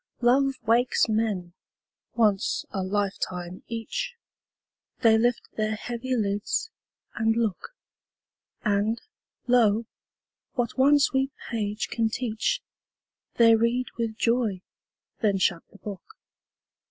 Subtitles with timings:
[0.21, 1.53] Love wakes men,
[2.15, 4.15] once a lifetime each;
[5.01, 6.71] They lift their heavy lids,
[7.13, 7.75] and look;
[8.65, 8.99] And,
[9.45, 9.85] lo,
[10.55, 12.63] what one sweet page can teach,
[13.35, 14.63] They read with joy,
[15.19, 16.01] then shut the book.